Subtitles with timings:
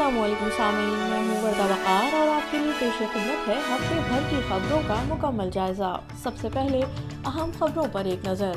[0.00, 3.94] السلام علیکم، سامعین، میں ہوں وردہ وقار اور آپ کے لیے پیش خدمت ہے ہفتے
[4.08, 6.80] بھر کی خبروں کا مکمل جائزہ۔ سب سے پہلے
[7.26, 8.52] اہم خبروں پر ایک نظر۔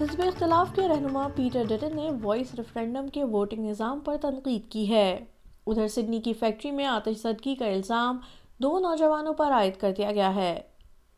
[0.00, 4.90] حزب اختلاف کے رہنما پیٹر ڈٹن نے وائس ریفرینڈم کے ووٹنگ نظام پر تنقید کی
[4.90, 5.24] ہے۔
[5.66, 8.18] ادھر سڈنی کی فیکٹری میں آتش زدگی کا الزام
[8.58, 10.60] دو نوجوانوں پر عائد کر دیا گیا ہے۔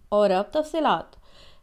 [0.08, 1.16] اور اب تفصیلات۔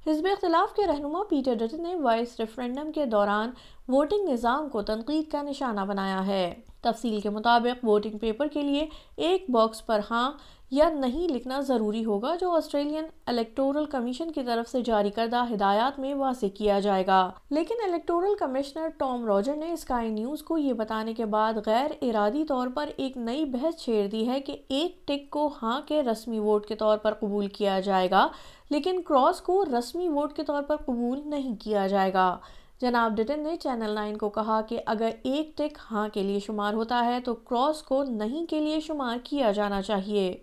[0.07, 3.51] حزب اختلاف کے رہنما پیٹر ڈٹن نے وائس ریفرینڈم کے دوران
[3.87, 8.87] ووٹنگ نظام کو تنقید کا نشانہ بنایا ہے۔ تفصیل کے مطابق ووٹنگ پیپر کے لیے
[9.15, 10.31] ایک باکس پر ہاں
[10.71, 15.99] یا نہیں لکھنا ضروری ہوگا جو آسٹریلین الیکٹورل کمیشن کی طرف سے جاری کردہ ہدایات
[15.99, 20.73] میں واضح کیا جائے گا۔ لیکن الیکٹورل کمشنر ٹام روجر نے اسکائی نیوز کو یہ
[20.73, 25.07] بتانے کے بعد غیر ارادی طور پر ایک نئی بحث چھیڑ دی ہے کہ ایک
[25.07, 28.27] ٹک کو ہاں کے رسمی ووٹ کے طور پر قبول کیا جائے گا،
[28.69, 32.37] لیکن کراس کو رسمی ووٹ کے طور پر قبول نہیں کیا جائے گا۔
[32.81, 36.73] جناب ڈٹن نے چینل نائن کو کہا کہ اگر ایک ٹک ہاں کے لیے شمار
[36.73, 40.37] ہوتا ہے تو کراس کو نہیں کے لیے شمار کیا جانا چاہیے۔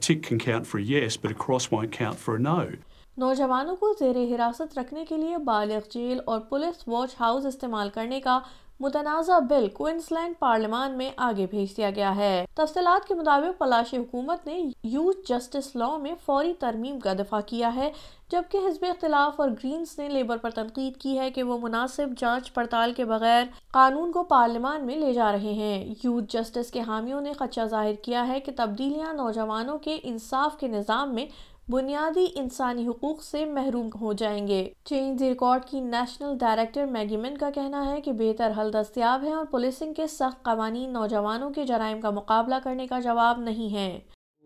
[0.00, 2.58] Tick count for yes but a cross won't count for no
[3.18, 8.20] نوجوانوں کو زیر حراست رکھنے کے لیے بالغ جیل اور پولیس واچ ہاؤس استعمال کرنے
[8.20, 8.38] کا
[8.80, 14.46] متنازع بل کوئنسلینڈ پارلیمان میں آگے بھیج دیا گیا ہے۔ تفصیلات کے مطابق پلاشی حکومت
[14.46, 17.92] نے یوتھ جسٹس لا میں فوری ترمیم کا دفاع کیا ہے،
[18.28, 22.54] جبکہ حزب اختلاف اور گرینز نے لیبر پر تنقید کی ہے کہ وہ مناسب جانچ
[22.54, 27.20] پڑتال کے بغیر قانون کو پارلیمان میں لے جا رہے ہیں۔ یوتھ جسٹس کے حامیوں
[27.20, 31.26] نے خدشہ ظاہر کیا ہے کہ تبدیلیاں نوجوانوں کے انصاف کے نظام میں
[31.70, 37.50] بنیادی انسانی حقوق سے محروم ہو جائیں گے چینج ریکارڈ کی نیشنل ڈائریکٹر میگیمن کا
[37.54, 42.00] کہنا ہے کہ بہتر حل دستیاب ہے اور پولیسنگ کے سخت قوانین نوجوانوں کے جرائم
[42.00, 43.90] کا مقابلہ کرنے کا جواب نہیں ہے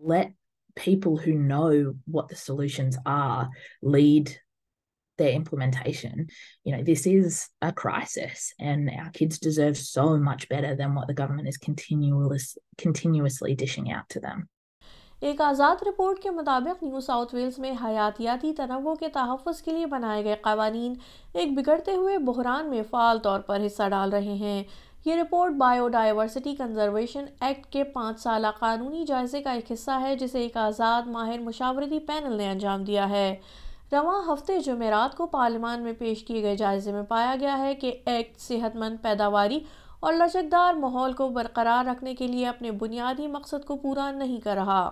[0.01, 0.33] let
[0.75, 3.49] people who know what the solutions are
[3.95, 4.31] lead
[5.19, 6.27] their implementation.
[6.65, 11.07] You know, this is a crisis and our kids deserve so much better than what
[11.07, 14.49] the government is continuous, continuously dishing out to them.
[15.23, 19.85] ایک آزاد report کے مطابق new south Wales میں حیاتیاتی تنوع کے تحفظ کے لیے
[19.85, 20.93] بنائے گئے قوانین
[21.33, 24.63] ایک بگڑتے ہوئے بحران میں فعال طور پر حصہ ڈال رہے ہیں۔
[25.05, 30.15] یہ report bio diversity conservation act کے پانچ سالہ قانونی جائزے کا ایک حصہ ہے،
[30.15, 33.35] جسے ایک آزاد ماہر مشاورتی پینل نے انجام دیا ہے۔
[33.91, 37.93] رواں ہفتے جمعرات کو پارلیمان میں پیش کیے گئے جائزے میں پایا گیا ہے کہ
[38.05, 39.59] ایکٹ صحت مند پیداواری
[39.99, 44.55] اور لچکدار ماحول کو برقرار رکھنے کے لیے اپنے بنیادی مقصد کو پورا نہیں کر
[44.55, 44.89] رہا۔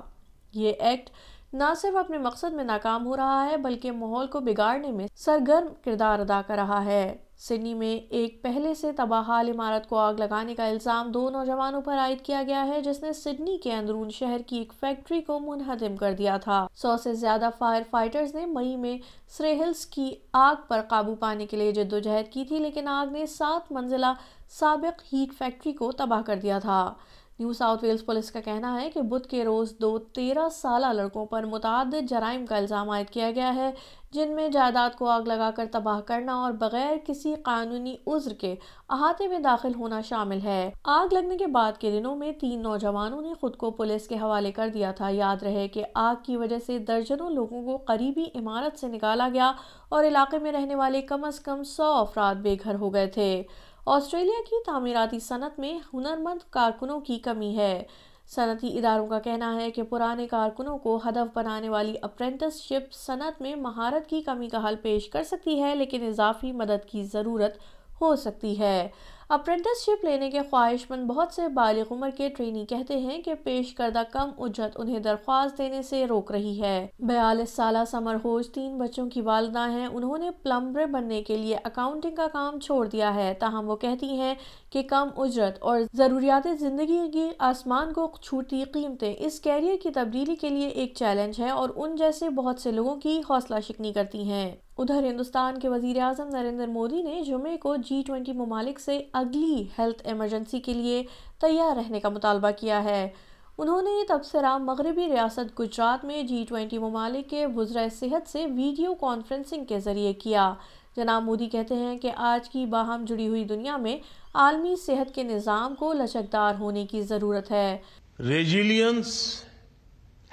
[0.54, 1.10] یہ ایکٹ
[1.54, 5.68] نہ صرف اپنے مقصد میں ناکام ہو رہا ہے، بلکہ ماحول کو بگاڑنے میں سرگرم
[5.84, 10.14] کردار ادا کر رہا ہے۔ سڈنی میں ایک پہلے سے تباہ حال عمارت کو آگ
[10.14, 14.10] لگانے کا الزام دو نوجوانوں پر عائد کیا گیا ہے، جس نے سڈنی کے اندرون
[14.10, 18.46] شہر کی ایک فیکٹری کو منہدم کر دیا تھا۔ سو سے زیادہ فائر فائٹرز نے
[18.46, 18.98] مئی میں
[19.28, 23.72] سریہلز کی آگ پر قابو پانے کے لیے جدوجہد کی تھی، لیکن آگ نے سات
[23.72, 24.14] منزلہ
[24.50, 26.94] سابق ہیٹ فیکٹری کو تباہ کر دیا تھا۔
[27.42, 31.26] نیو ساؤتھ ویلز پولیس کا کہنا ہے کہ بدھ کے روز دو تیرہ سالہ لڑکوں
[31.26, 33.72] پر متعدد جرائم کا الزام عائد کیا گیا ہے،
[34.12, 38.56] جن میں جائیداد کو آگ لگا کر تباہ کرنا اور بغیر کسی قانونی عذر کے
[38.90, 43.22] احاطے میں داخل ہونا شامل ہے۔ آگ لگنے کے بعد کے دنوں میں تین نوجوانوں
[43.22, 46.60] نے خود کو پولیس کے حوالے کر دیا تھا۔ یاد رہے کہ آگ کی وجہ
[46.66, 49.52] سے درجنوں لوگوں کو قریبی عمارت سے نکالا گیا
[49.90, 53.44] اور علاقے میں رہنے والے کم از کم سو افراد بے گھر ہو گئے تھے۔
[53.86, 57.84] آسٹریلیا کی تعمیراتی صنعت میں ہنرمند کارکنوں کی کمی ہے۔
[58.28, 63.42] صنعتی اداروں کا کہنا ہے کہ پرانے کارکنوں کو ہدف بنانے والی اپرینٹس شپ صنعت
[63.42, 67.58] میں مہارت کی کمی کا حل پیش کر سکتی ہے، لیکن اضافی مدد کی ضرورت
[68.02, 68.88] ہو سکتی ہے۔
[69.30, 73.34] اپرینٹس شپ لینے کے خواہش مند بہت سے بالغ عمر کے ٹرینی کہتے ہیں کہ
[73.34, 78.50] پیش کردہ کم اجرت انہیں درخواست دینے سے روک رہی ہے۔ بیالیس سالہ سمر ہوج
[78.50, 82.88] تین بچوں کی والدہ ہیں۔ انہوں نے پلمبر بننے کے لیے اکاؤنٹنگ کا کام چھوڑ
[82.88, 84.36] دیا ہے۔ تاہم وہ کہتی ہیں
[84.70, 90.36] کہ کم اجرت اور ضروریات زندگی کی آسمان کو چھوٹی قیمتیں اس کیریئر کی تبدیلی
[90.36, 94.24] کے لیے ایک چیلنج ہے اور ان جیسے بہت سے لوگوں کی حوصلہ شکنی کرتی
[94.24, 99.02] ہیں۔ ادھر ہندوستان کے وزیر اعظم نریندر مودی نے جمعے کو جی ٹوینٹی ممالک سے
[99.14, 101.04] اگلی ہیلتھ ایمرجنسی کے لیے
[101.42, 103.10] تیار رہنے کا مطالبہ کیا ہے۔
[103.58, 108.94] انہوں نے تبصرہ مغربی ریاست گجرات میں جی ٹوینٹی ممالک کے وزرائے صحت سے ویڈیو
[108.96, 110.54] کانفرنسنگ کے ذریعے کیا۔
[110.96, 113.98] جناب مودی کہتے ہیں کہ آج کی باہم جڑی ہوئی دنیا میں
[114.34, 117.78] عالمی صحت کے نظام کو لچکدار ہونے کی ضرورت ہے۔
[118.20, 119.14] Resilience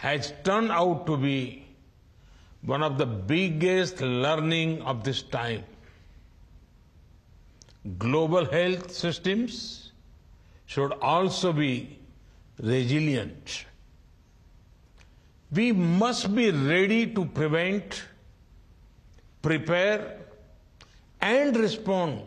[0.05, 1.39] has turn out to be
[2.63, 5.61] one of the biggest learning of this time
[8.03, 9.61] global health systems
[10.67, 11.73] should also be
[12.63, 13.51] resilient
[15.51, 17.95] we must be ready to prevent
[19.43, 20.01] prepare
[21.21, 22.19] and respond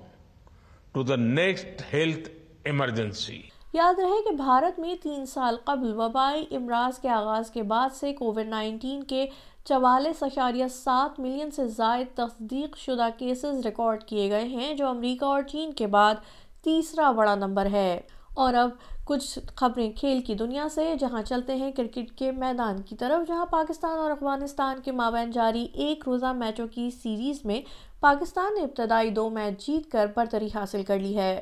[0.93, 2.29] to the next health
[2.63, 3.41] emergency
[3.73, 8.13] یاد رہے کہ بھارت میں تین سال قبل وبائی امراض کے آغاز کے بعد سے
[8.13, 9.25] کووڈ نائنٹین کے
[9.65, 15.25] چوالیس اشاریہ سات ملین سے زائد تصدیق شدہ کیسز ریکارڈ کیے گئے ہیں جو امریکہ
[15.25, 16.15] اور چین کے بعد
[16.63, 18.01] تیسرا بڑا نمبر ہے۔
[18.33, 18.69] اور اب
[19.05, 23.45] کچھ خبریں کھیل کی دنیا سے، جہاں چلتے ہیں کرکٹ کے میدان کی طرف، جہاں
[23.45, 27.61] پاکستان اور افغانستان کے مابین جاری ایک روزہ میچوں کی سیریز میں
[27.99, 31.41] پاکستان نے ابتدائی دو میچ جیت کر برتری حاصل کر لی ہے۔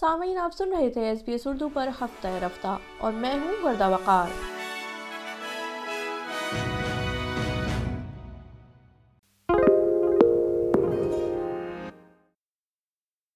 [0.00, 3.64] سامعین، آپ سن رہے تھے ایس بی ایس اردو پر ہفتہ رفتہ اور میں ہوں
[3.64, 4.57] وردہ وقار۔